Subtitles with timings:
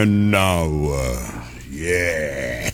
[0.00, 1.42] And now, uh,
[1.72, 2.70] yeah.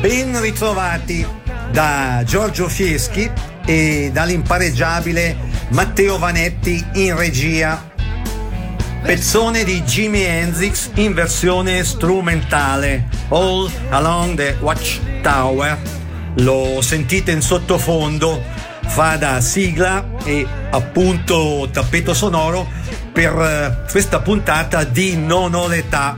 [0.00, 1.26] Ben ritrovati
[1.72, 3.28] da Giorgio Fieschi
[3.66, 7.90] e dall'impareggiabile Matteo Vanetti in regia.
[9.02, 15.78] Pezzone di Jimi Hendrix in versione strumentale, All Along the Watchtower.
[16.36, 18.42] Lo sentite in sottofondo,
[18.86, 22.66] fa da sigla e appunto tappeto sonoro
[23.12, 26.14] per eh, questa puntata di Non ho l'età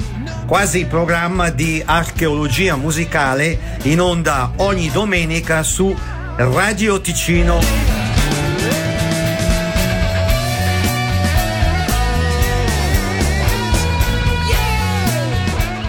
[0.47, 5.97] quasi programma di archeologia musicale in onda ogni domenica su
[6.37, 7.90] Radio Ticino.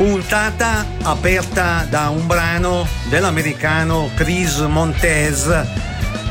[0.02, 5.48] Puntata aperta da un brano dell'americano Chris Montez,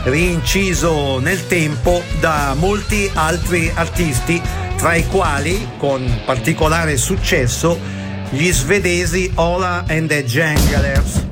[0.03, 4.43] rinciso nel tempo da molti altri artisti,
[4.77, 7.79] tra i quali, con particolare successo,
[8.31, 11.27] gli svedesi Ola and the Janglers.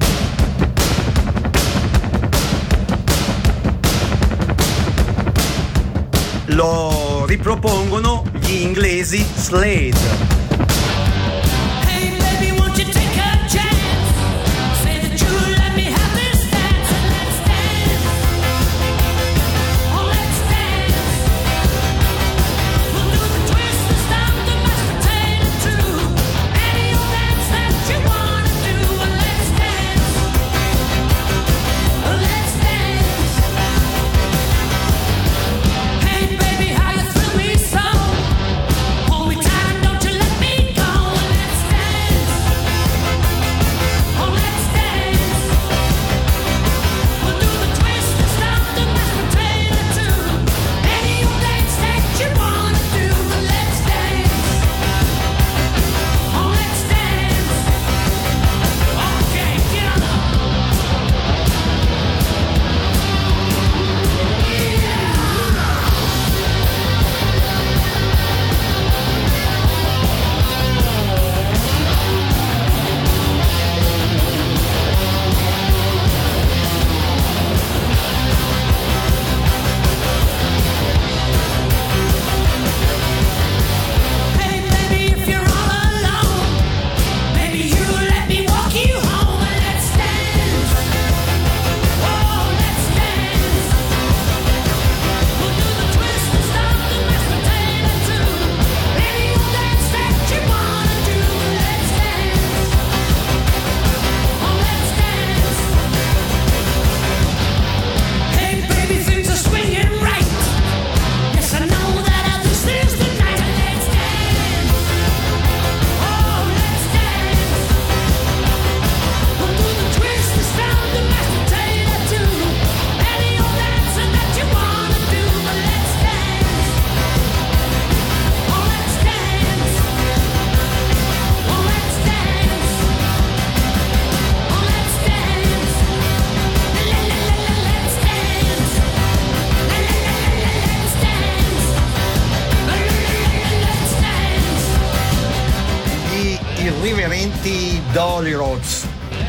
[6.44, 10.37] Lo ripropongono gli inglesi Slade.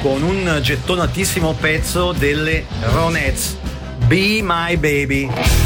[0.01, 3.57] Con un gettonatissimo pezzo delle Ronettes
[4.07, 5.58] Be My Baby.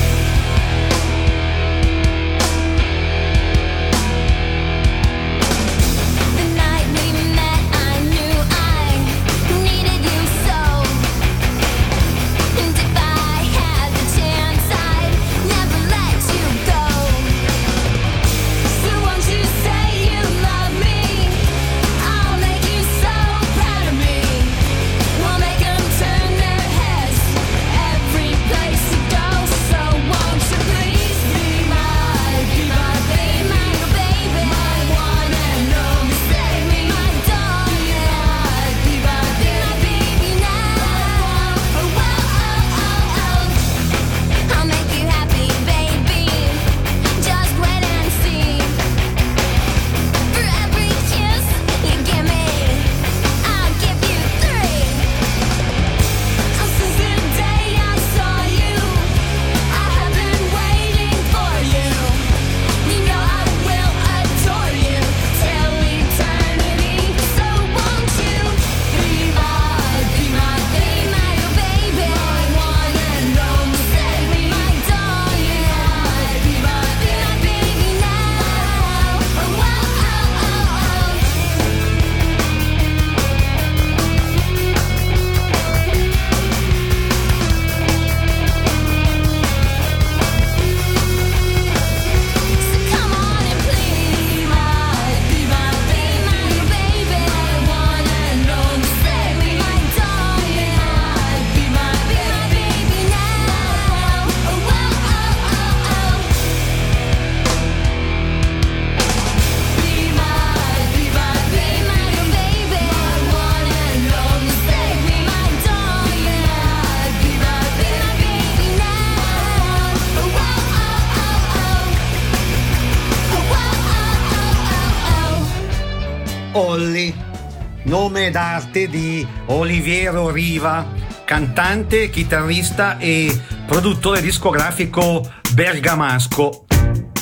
[128.73, 130.85] D'arte di Oliviero Riva,
[131.23, 133.31] cantante, chitarrista e
[133.67, 136.65] produttore discografico bergamasco.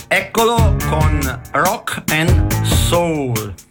[0.07, 3.70] Eccolo con Rock and Soul.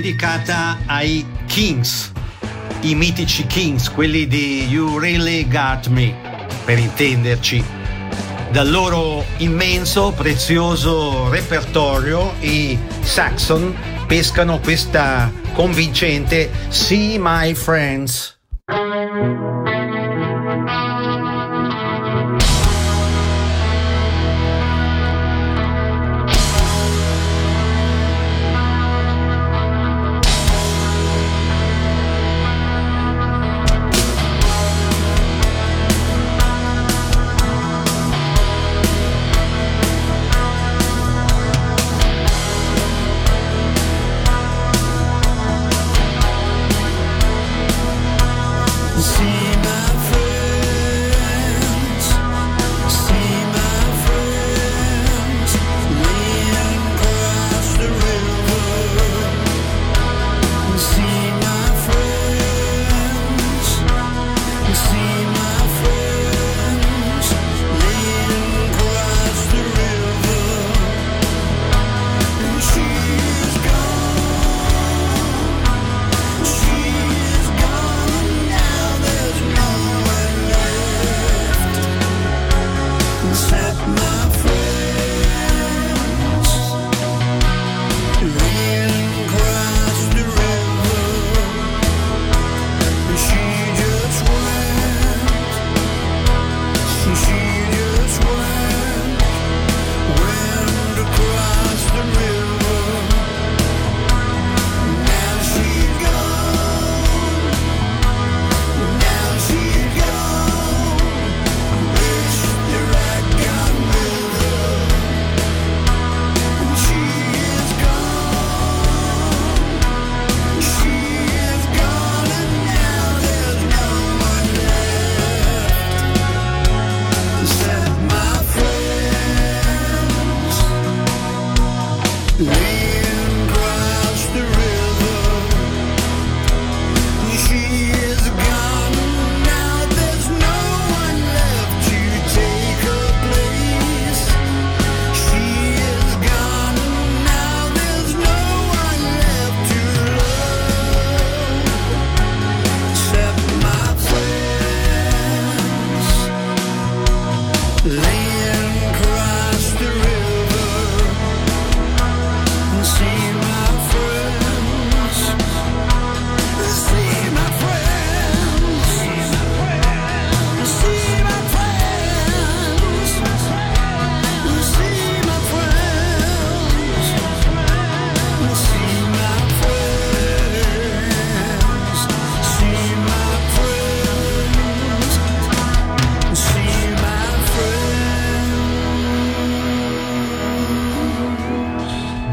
[0.00, 2.12] Dedicata ai Kings,
[2.82, 6.14] i mitici Kings, quelli di You Really Got Me,
[6.66, 7.64] per intenderci.
[8.50, 13.74] Dal loro immenso, prezioso repertorio, i Saxon
[14.06, 18.35] pescano questa convincente See My Friends.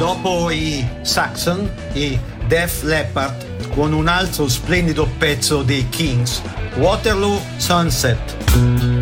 [0.04, 6.42] Dopo i Saxon, i Def Leppard, con un altro splendido pezzo dei Kings,
[6.76, 8.93] Waterloo Sunset.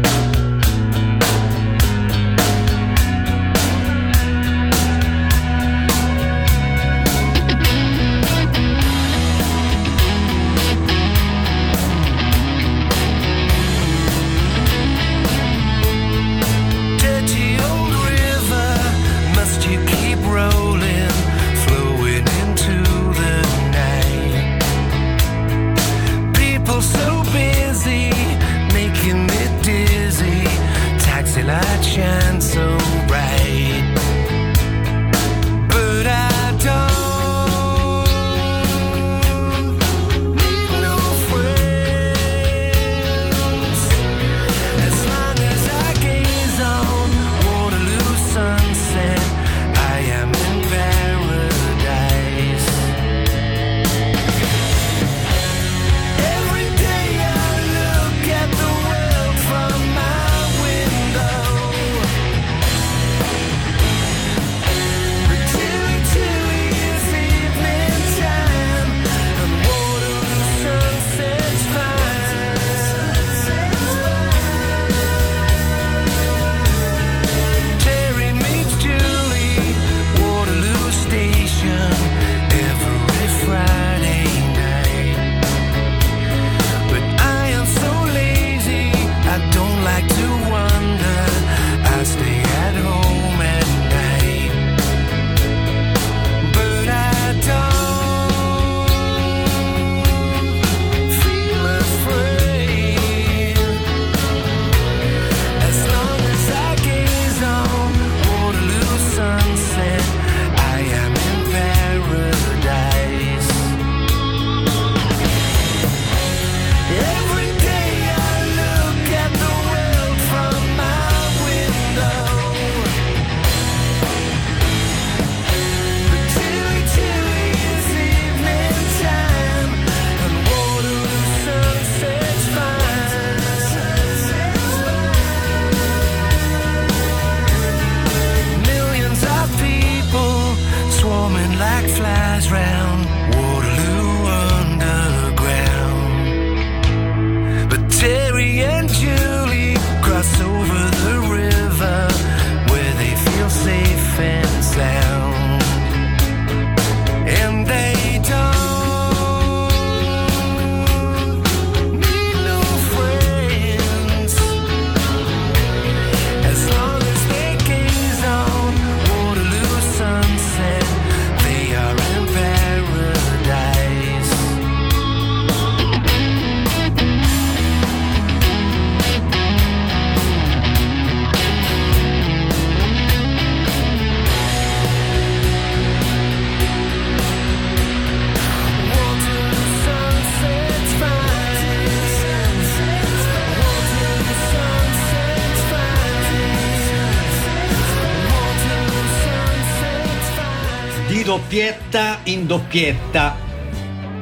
[201.51, 203.35] Doppietta in doppietta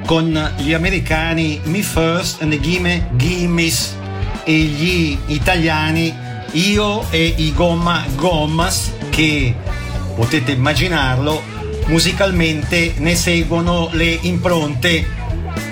[0.07, 3.95] con gli americani Me First and Gimme Gimmis
[4.43, 6.11] e gli italiani
[6.53, 9.53] Io e i Gomma Gommas che
[10.15, 11.43] potete immaginarlo
[11.85, 15.05] musicalmente ne seguono le impronte.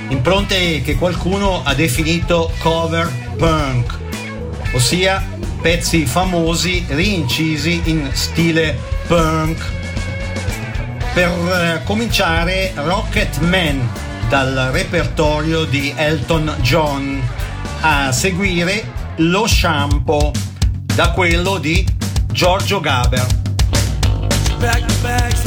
[0.09, 3.97] Impronte che qualcuno ha definito cover punk
[4.73, 5.27] ossia
[5.59, 9.86] pezzi famosi rincisi in stile punk
[11.17, 13.89] per eh, cominciare Rocket Man
[14.29, 17.19] dal repertorio di Elton John,
[17.81, 18.83] a seguire
[19.15, 20.31] Lo Shampoo
[20.93, 21.83] da quello di
[22.31, 23.25] Giorgio Gaber.
[24.59, 25.46] Back back,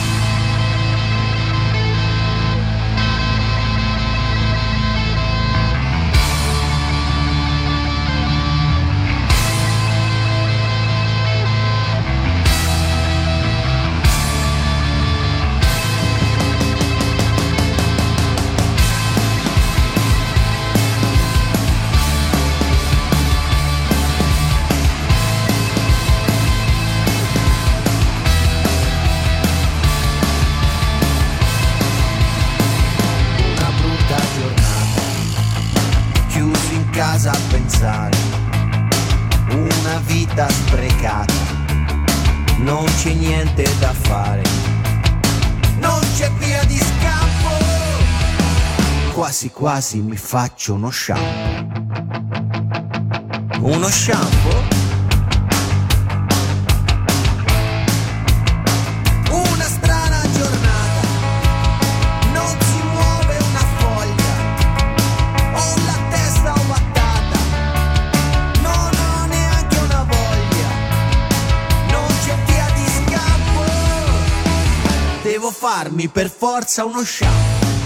[49.71, 51.71] Quasi mi faccio uno shampoo.
[53.61, 54.63] Uno shampoo?
[59.29, 61.07] Una strana giornata,
[62.33, 64.33] non si muove una foglia,
[65.53, 67.39] ho la testa ovattata,
[68.61, 70.69] non ho neanche una voglia,
[71.91, 73.63] non c'è via di scampo,
[75.21, 77.80] devo farmi per forza uno shampoo.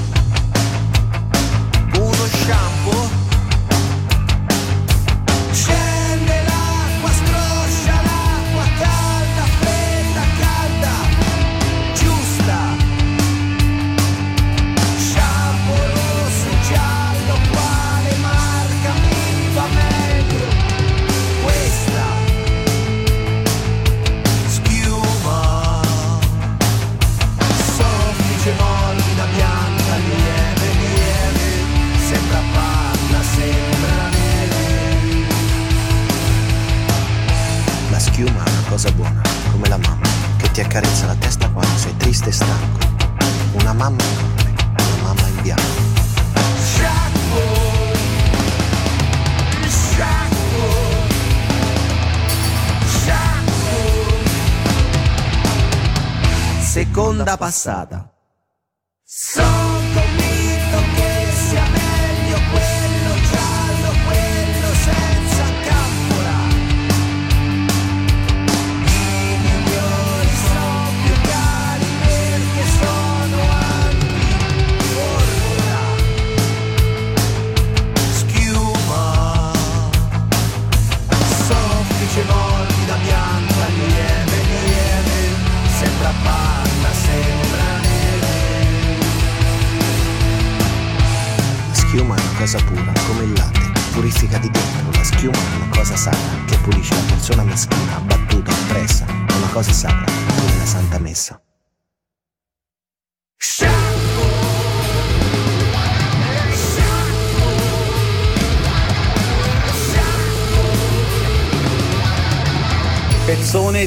[57.26, 58.15] da passada.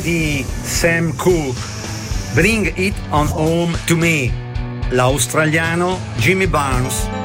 [0.08, 1.60] Di Sam Cooke,
[2.32, 4.32] Bring It On Home To Me,
[4.88, 7.17] l'australiano Jimmy Barnes.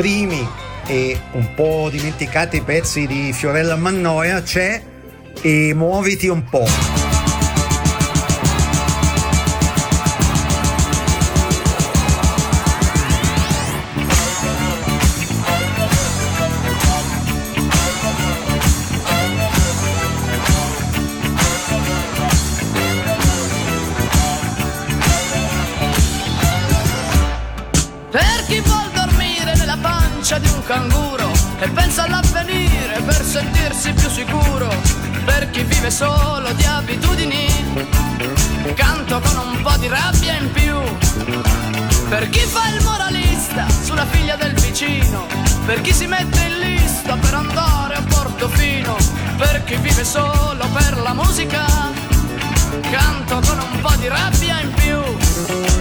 [0.00, 0.48] Primi
[0.86, 4.82] e un po' dimenticati pezzi di Fiorella Mannoia c'è
[5.42, 7.09] E muoviti un po'.
[30.30, 34.68] Pancia di un canguro e pensa all'avvenire per sentirsi più sicuro.
[35.24, 37.48] Per chi vive solo di abitudini,
[38.74, 40.76] canto con un po' di rabbia in più.
[42.08, 45.26] Per chi fa il moralista sulla figlia del vicino,
[45.66, 48.96] per chi si mette in lista per andare a Portofino,
[49.36, 51.64] per chi vive solo per la musica,
[52.90, 55.00] canto con un po' di rabbia in più.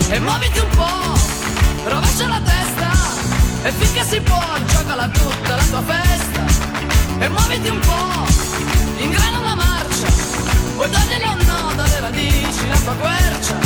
[0.09, 2.88] E muoviti un po', rovescia la testa,
[3.61, 6.41] e finché si può giocala tutta la tua festa.
[7.19, 10.07] E muoviti un po', ingrana la marcia,
[10.75, 13.57] poi togliele un nodo alle radici, la tua quercia.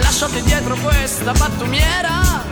[0.00, 2.44] Lasciati dietro questa pattumiera,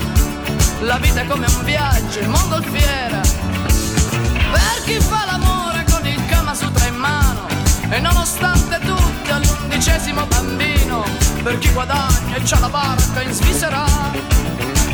[0.80, 3.20] la vita è come un viaggio in mongolfiera.
[3.20, 7.46] Per chi fa l'amore con il Kama Sutra in mano
[7.90, 11.04] e nonostante tutto all'undicesimo bambino,
[11.42, 13.84] per chi guadagna e c'ha la barca in Svizzera,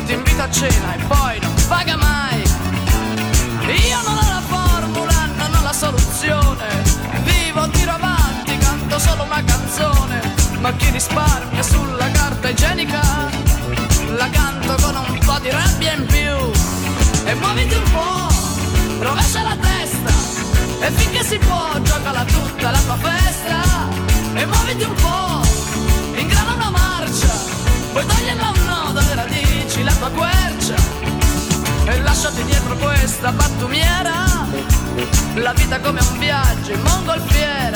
[0.05, 2.41] ti invita a cena e poi non paga mai.
[3.87, 6.67] Io non ho la formula, non ho la soluzione,
[7.23, 10.21] vivo, tiro avanti, canto solo una canzone,
[10.59, 13.01] ma chi risparmia sulla carta igienica,
[14.17, 16.51] la canto con un po' di rabbia in più.
[17.25, 18.27] E muoviti un po',
[18.99, 23.61] rovescia la testa, e finché si può giocala tutta la tua festa.
[24.35, 25.42] E muoviti un po',
[27.93, 30.75] poi togliela un nodo alle radici, la tua quercia.
[31.85, 34.47] E lasciati dietro questa pattumiera,
[35.35, 37.72] la vita come un viaggio in mongolfiera.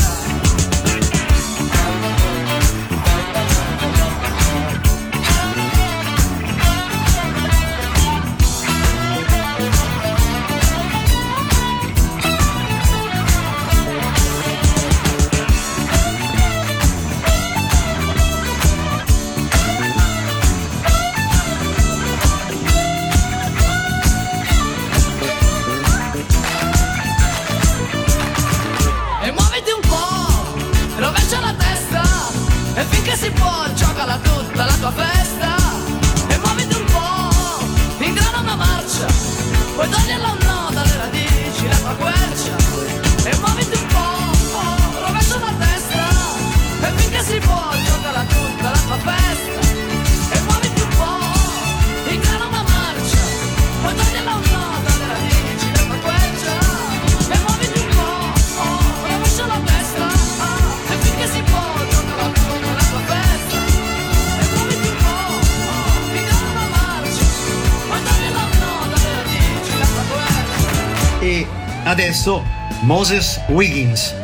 [72.88, 74.15] Moses Wiggins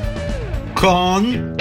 [0.73, 1.52] con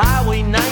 [0.00, 0.69] Highway 9.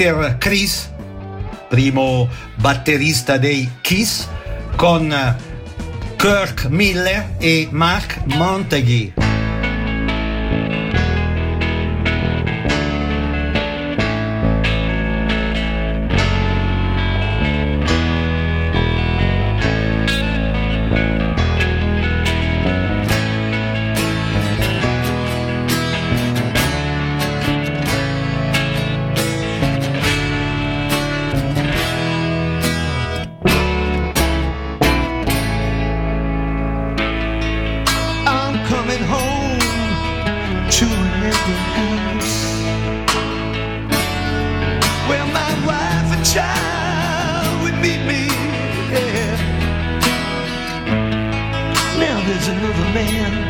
[0.00, 0.88] Peter Chris,
[1.68, 4.26] primo batterista dei Kiss,
[4.74, 5.14] con
[6.16, 9.19] Kirk Miller e Mark Montague.
[52.94, 53.49] man.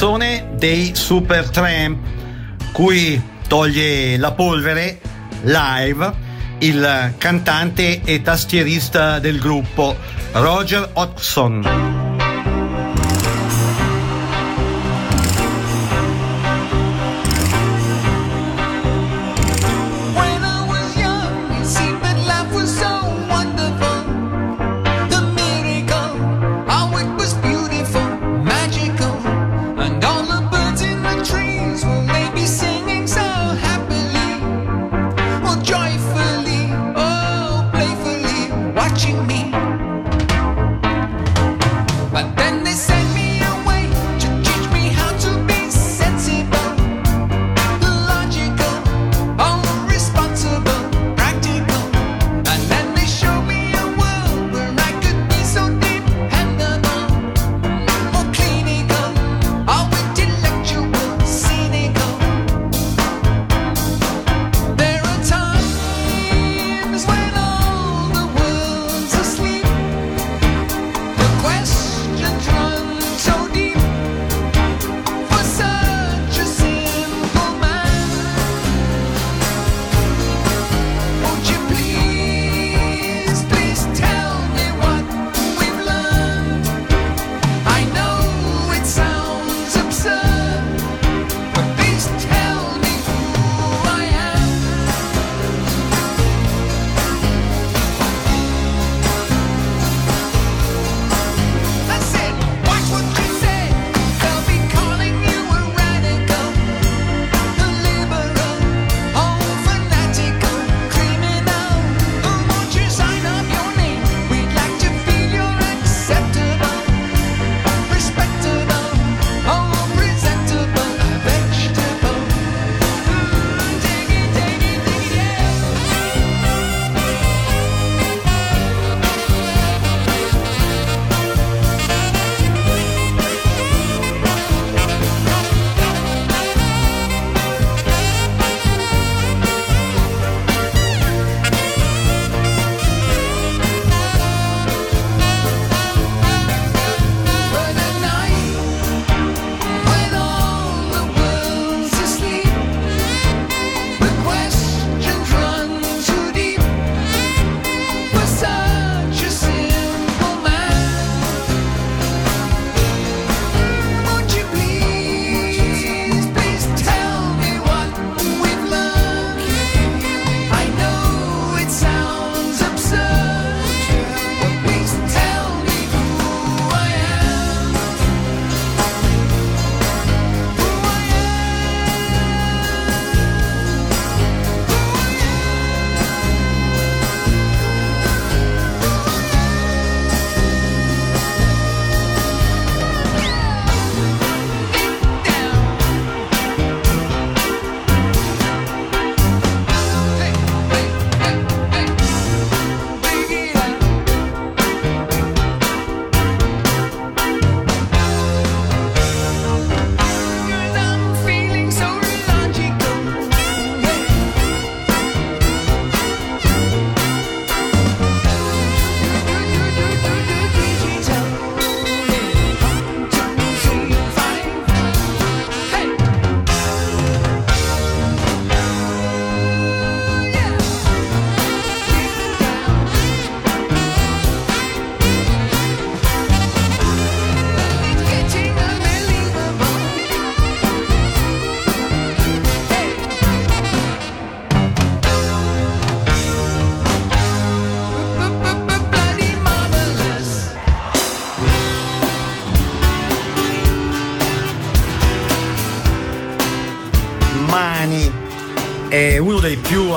[0.00, 1.98] canzone dei Super Tramp,
[2.72, 4.98] cui toglie la polvere
[5.42, 6.10] live
[6.60, 9.94] il cantante e tastierista del gruppo
[10.32, 11.99] Roger Hodgson.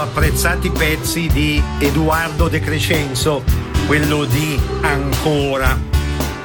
[0.03, 3.43] apprezzati pezzi di Edoardo De Crescenzo,
[3.87, 5.79] quello di Ancora.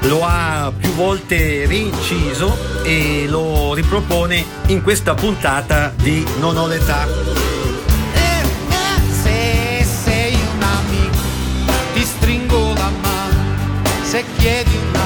[0.02, 7.06] Lo ha più volte rinciso e lo ripropone in questa puntata di Non ho l'età.
[8.14, 11.18] Eh, eh, se sei un amico,
[11.94, 13.42] ti stringo la mano,
[14.02, 14.97] se chiedi un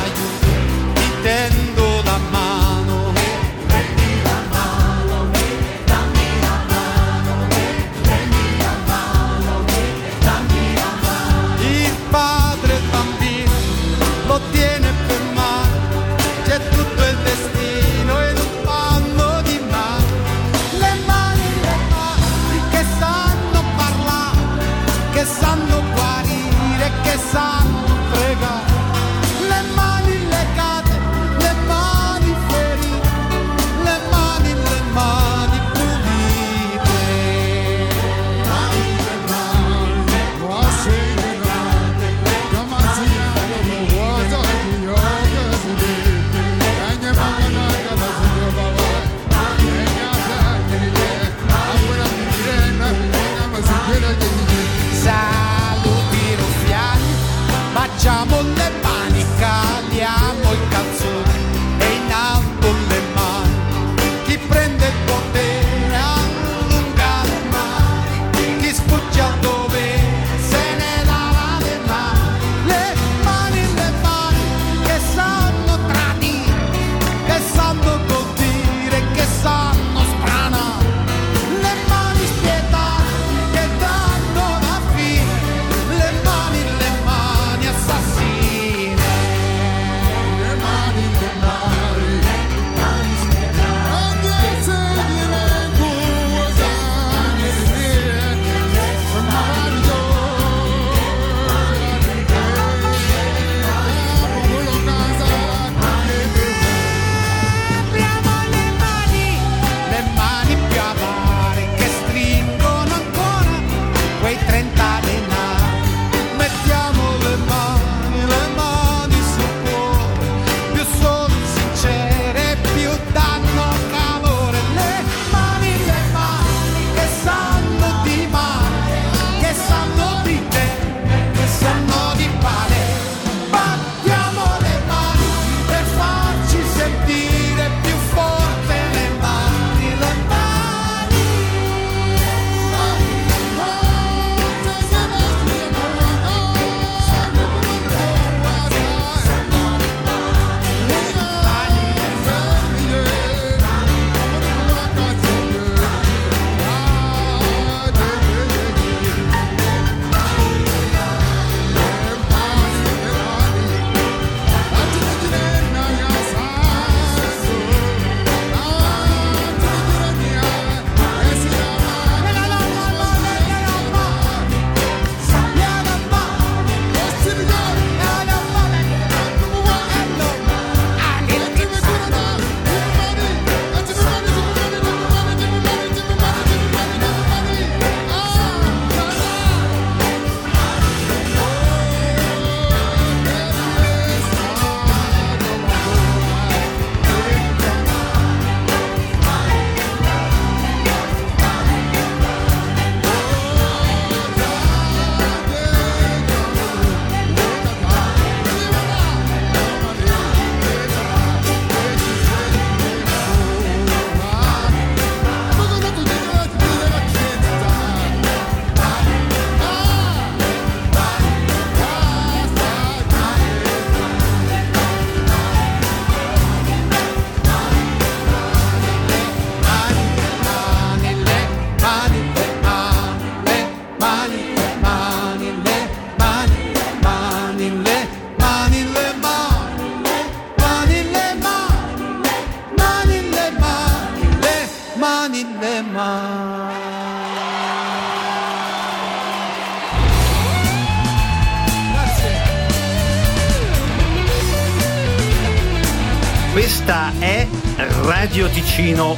[258.73, 259.17] Ticino.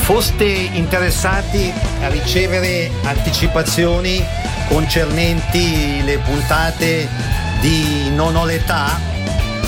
[0.00, 1.70] Foste interessati
[2.00, 4.24] a ricevere anticipazioni
[4.68, 7.06] concernenti le puntate
[7.60, 8.98] di Non ho l'età,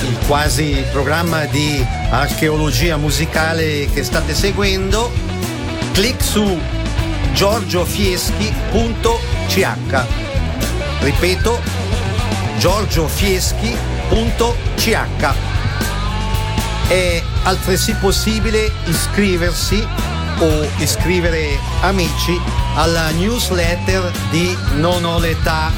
[0.01, 5.13] il quasi programma di archeologia musicale che state seguendo,
[5.93, 6.59] clic su
[7.35, 10.05] giorgiofieschi.ch.
[11.01, 11.61] Ripeto,
[12.57, 14.97] giorgiofieschi.ch.
[16.89, 19.87] È altresì possibile iscriversi
[20.39, 22.39] o iscrivere amici
[22.75, 25.73] alla newsletter di Non ho l'età.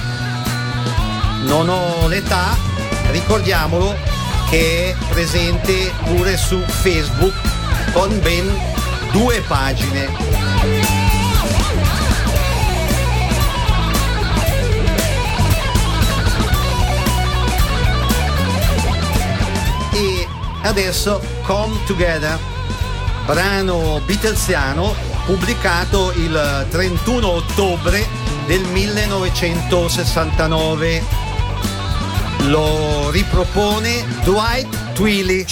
[1.45, 2.57] Non ho l'età,
[3.11, 3.95] ricordiamolo,
[4.49, 7.35] che è presente pure su Facebook
[7.93, 8.51] con ben
[9.13, 10.57] due pagine.
[20.63, 22.39] Adesso Come Together,
[23.25, 24.95] brano beatlesiano
[25.25, 28.07] pubblicato il 31 ottobre
[28.45, 31.03] del 1969.
[32.49, 35.47] Lo ripropone Dwight Twilly.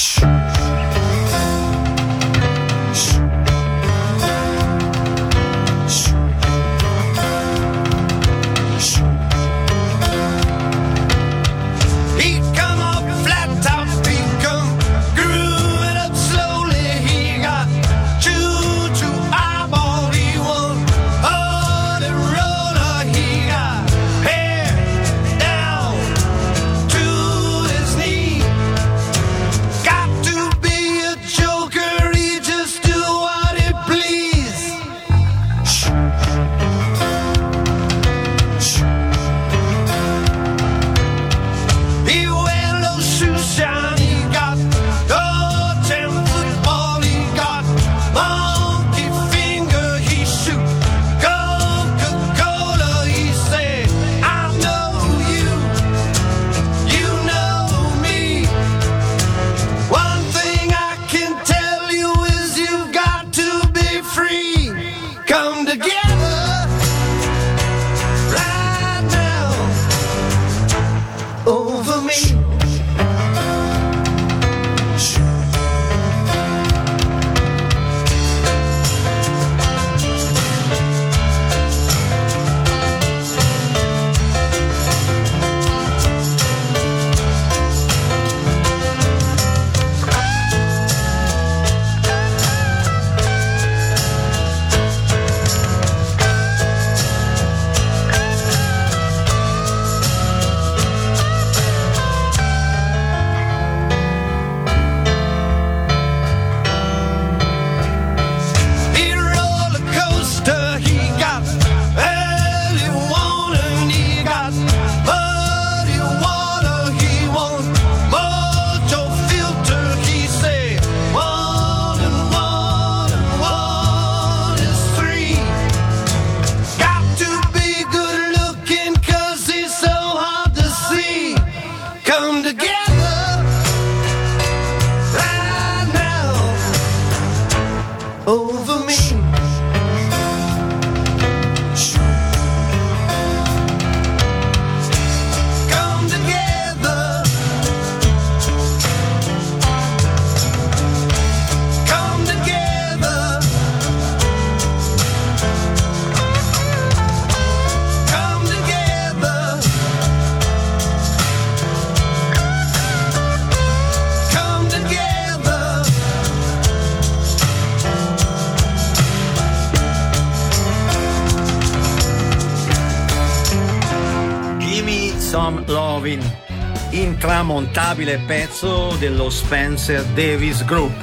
[177.76, 180.94] Intramontabile pezzo dello Spencer Davis Group,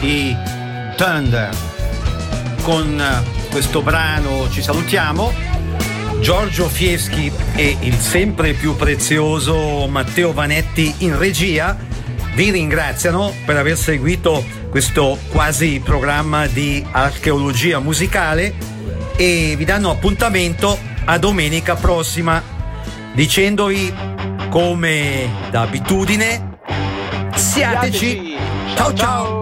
[0.00, 0.36] i
[0.96, 1.56] Thunder.
[2.62, 5.32] Con eh, questo brano ci salutiamo.
[6.20, 11.78] Giorgio Fieschi e il sempre più prezioso Matteo Vanetti in regia
[12.34, 18.52] vi ringraziano per aver seguito questo quasi programma di archeologia musicale
[19.16, 22.42] e vi danno appuntamento a domenica prossima
[23.14, 24.09] dicendovi
[24.50, 26.58] come da abitudine
[27.34, 28.36] siateci.
[28.74, 28.92] Ciao.
[28.94, 29.39] Ciao